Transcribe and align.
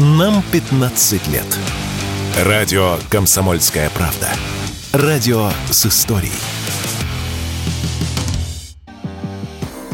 Нам 0.00 0.44
15 0.52 1.26
лет. 1.26 1.58
Радио 2.44 2.98
«Комсомольская 3.10 3.90
правда». 3.90 4.28
Радио 4.92 5.50
с 5.72 5.86
историей. 5.86 6.30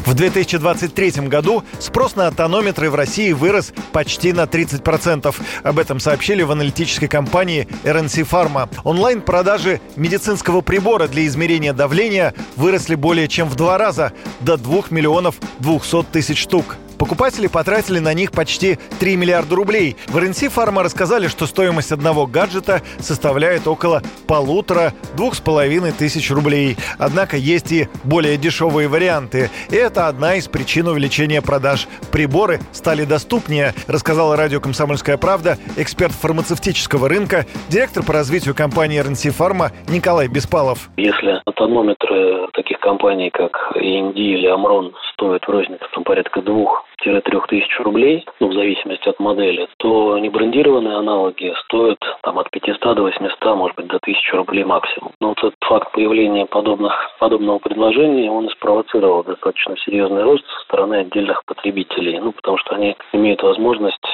В 0.05 0.13
2023 0.13 1.27
году 1.27 1.63
спрос 1.79 2.15
на 2.15 2.29
тонометры 2.29 2.91
в 2.91 2.95
России 2.95 3.31
вырос 3.31 3.73
почти 3.91 4.31
на 4.31 4.41
30%. 4.41 5.35
Об 5.63 5.79
этом 5.79 5.99
сообщили 5.99 6.43
в 6.43 6.51
аналитической 6.51 7.07
компании 7.07 7.67
RNC 7.83 8.29
Pharma. 8.29 8.69
Онлайн-продажи 8.83 9.81
медицинского 9.95 10.61
прибора 10.61 11.07
для 11.07 11.25
измерения 11.25 11.73
давления 11.73 12.35
выросли 12.55 12.93
более 12.93 13.27
чем 13.27 13.49
в 13.49 13.55
два 13.55 13.79
раза– 13.79 14.13
до 14.41 14.57
2 14.57 14.83
миллионов 14.91 15.37
200 15.57 16.03
тысяч 16.11 16.37
штук. 16.37 16.77
Покупатели 16.97 17.47
потратили 17.47 17.99
на 17.99 18.13
них 18.13 18.31
почти 18.31 18.77
3 18.99 19.15
миллиарда 19.15 19.55
рублей. 19.55 19.95
В 20.07 20.17
РНС 20.17 20.39
Фарма 20.51 20.83
рассказали, 20.83 21.27
что 21.27 21.45
стоимость 21.45 21.91
одного 21.91 22.27
гаджета 22.27 22.81
составляет 22.99 23.67
около 23.67 24.01
полутора-двух 24.27 25.35
с 25.35 25.39
половиной 25.39 25.91
тысяч 25.91 26.31
рублей. 26.31 26.77
Однако 26.97 27.37
есть 27.37 27.71
и 27.71 27.87
более 28.03 28.37
дешевые 28.37 28.87
варианты. 28.87 29.49
И 29.69 29.75
это 29.75 30.07
одна 30.07 30.35
из 30.35 30.47
причин 30.47 30.87
увеличения 30.87 31.41
продаж. 31.41 31.87
Приборы 32.11 32.59
стали 32.71 33.05
доступнее, 33.05 33.73
рассказала 33.87 34.35
радио 34.35 34.59
«Комсомольская 34.59 35.17
правда» 35.17 35.57
эксперт 35.77 36.13
фармацевтического 36.13 37.09
рынка, 37.09 37.45
директор 37.69 38.03
по 38.03 38.13
развитию 38.13 38.55
компании 38.55 38.99
РНС 38.99 39.23
Фарма 39.35 39.71
Николай 39.89 40.27
Беспалов. 40.27 40.89
Если 40.97 41.41
тонометры 41.55 42.47
таких 42.53 42.79
компаний, 42.79 43.29
как 43.31 43.51
AMD 43.75 44.15
или 44.15 44.47
Амрон, 44.47 44.93
стоят 45.15 45.47
в 45.47 45.49
рознице 45.49 45.85
порядка 46.05 46.41
двух 46.41 46.85
3 47.03 47.21
тысяч 47.49 47.79
рублей, 47.79 48.25
ну, 48.39 48.47
в 48.47 48.53
зависимости 48.53 49.09
от 49.09 49.19
модели, 49.19 49.67
то 49.77 50.17
небрендированные 50.17 50.97
аналоги 50.97 51.53
стоят 51.65 51.99
там, 52.23 52.39
от 52.39 52.49
500 52.49 52.95
до 52.95 53.03
800, 53.03 53.55
может 53.55 53.75
быть, 53.75 53.87
до 53.87 53.97
1000 53.97 54.37
рублей 54.37 54.63
максимум. 54.63 55.11
Но 55.19 55.29
вот 55.29 55.39
этот 55.39 55.55
факт 55.61 55.91
появления 55.91 56.45
подобных, 56.45 56.93
подобного 57.19 57.59
предложения, 57.59 58.31
он 58.31 58.49
спровоцировал 58.49 59.23
достаточно 59.23 59.75
серьезный 59.77 60.23
рост 60.23 60.45
со 60.47 60.59
стороны 60.61 60.95
отдельных 60.95 61.43
потребителей, 61.45 62.19
ну, 62.19 62.31
потому 62.31 62.57
что 62.57 62.75
они 62.75 62.95
имеют 63.13 63.43
возможность 63.43 64.05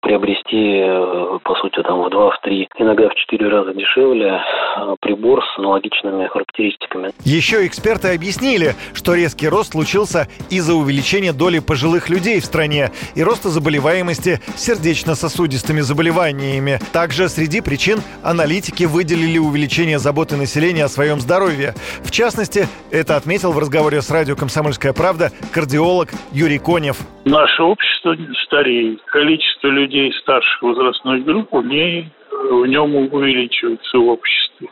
приобрести, 0.00 0.80
э, 0.80 1.38
по 1.44 1.54
сути, 1.56 1.82
там 1.82 2.02
в 2.02 2.10
два, 2.10 2.30
в 2.30 2.40
три, 2.40 2.68
иногда 2.78 3.08
в 3.08 3.14
четыре 3.14 3.48
раза 3.48 3.74
дешевле 3.74 4.40
э, 4.40 4.96
прибор 5.00 5.44
с 5.44 5.58
аналогичными 5.58 6.26
характеристиками. 6.28 7.10
Еще 7.24 7.66
эксперты 7.66 8.14
объяснили, 8.14 8.74
что 8.94 9.14
резкий 9.14 9.48
рост 9.48 9.72
случился 9.72 10.28
из-за 10.50 10.74
увеличения 10.74 11.32
доли 11.32 11.58
пожилых 11.58 12.08
людей 12.08 12.40
в 12.40 12.44
стране 12.44 12.90
и 13.16 13.22
роста 13.22 13.48
заболеваемости 13.48 14.40
сердечно-сосудистыми 14.56 15.80
заболеваниями. 15.80 16.78
Также 16.92 17.28
среди 17.28 17.60
причин 17.60 17.98
аналитики 18.22 18.84
выделили 18.84 19.38
увеличение 19.38 19.98
заботы 19.98 20.36
населения 20.36 20.84
о 20.84 20.88
своем 20.88 21.20
здоровье. 21.20 21.74
В 22.02 22.10
частности, 22.10 22.66
это 22.90 23.16
отметил 23.16 23.52
в 23.52 23.58
разговоре 23.58 24.00
с 24.00 24.10
радио 24.10 24.36
«Комсомольская 24.36 24.92
правда» 24.92 25.30
кардиолог 25.52 26.08
Юрий 26.32 26.58
Конев. 26.58 26.96
Наше 27.24 27.62
общество 27.62 28.16
стареет. 28.44 29.02
Количество 29.06 29.37
людей 29.68 30.12
старших 30.14 30.62
возрастной 30.62 31.20
группы 31.20 31.58
в, 31.58 31.66
ней, 31.66 32.08
в 32.30 32.66
нем 32.66 32.94
увеличивается 32.96 33.98
в 33.98 34.08
обществе. 34.08 34.68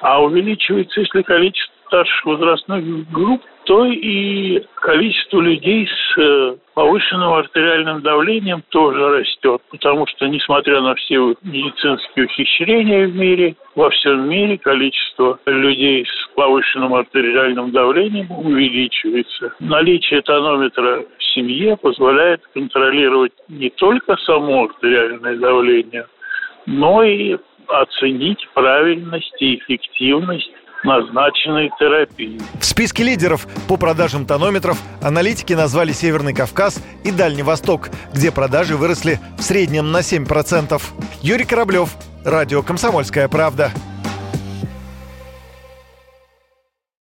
А 0.00 0.22
увеличивается, 0.22 1.00
если 1.00 1.22
количество 1.22 1.72
старших 1.92 2.24
возрастных 2.24 3.10
групп, 3.10 3.42
то 3.64 3.84
и 3.84 4.64
количество 4.76 5.40
людей 5.40 5.86
с 5.86 6.18
э, 6.18 6.56
повышенным 6.74 7.32
артериальным 7.34 8.02
давлением 8.02 8.62
тоже 8.70 9.18
растет, 9.18 9.60
потому 9.70 10.06
что, 10.06 10.26
несмотря 10.26 10.80
на 10.80 10.94
все 10.94 11.34
медицинские 11.42 12.26
ухищрения 12.26 13.06
в 13.06 13.14
мире, 13.14 13.56
во 13.74 13.90
всем 13.90 14.28
мире 14.28 14.58
количество 14.58 15.38
людей 15.46 16.06
с 16.06 16.34
повышенным 16.34 16.94
артериальным 16.94 17.70
давлением 17.70 18.30
увеличивается. 18.30 19.54
Наличие 19.60 20.22
тонометра 20.22 21.04
в 21.18 21.24
семье 21.34 21.76
позволяет 21.76 22.42
контролировать 22.54 23.32
не 23.48 23.70
только 23.70 24.16
само 24.18 24.64
артериальное 24.64 25.36
давление, 25.36 26.06
но 26.66 27.02
и 27.02 27.36
оценить 27.68 28.46
правильность 28.54 29.40
и 29.40 29.56
эффективность 29.56 30.52
назначенной 30.84 31.70
терапии. 31.78 32.40
В 32.60 32.64
списке 32.64 33.02
лидеров 33.02 33.46
по 33.68 33.76
продажам 33.76 34.26
тонометров 34.26 34.78
аналитики 35.00 35.52
назвали 35.52 35.92
Северный 35.92 36.34
Кавказ 36.34 36.82
и 37.04 37.10
Дальний 37.10 37.42
Восток, 37.42 37.90
где 38.12 38.30
продажи 38.30 38.76
выросли 38.76 39.20
в 39.38 39.42
среднем 39.42 39.92
на 39.92 39.98
7%. 39.98 40.82
Юрий 41.22 41.44
Кораблев, 41.44 41.90
Радио 42.24 42.62
«Комсомольская 42.62 43.28
правда». 43.28 43.72